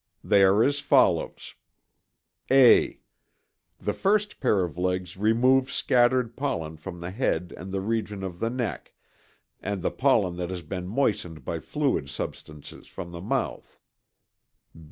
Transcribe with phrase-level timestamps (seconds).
[0.23, 1.53] They are as follows:
[2.51, 2.99] (a)
[3.77, 8.39] The first pair of legs remove scattered pollen from the head and the region of
[8.39, 8.95] the neck,
[9.61, 13.77] and the pollen that has been moistened by fluid substances from the mouth.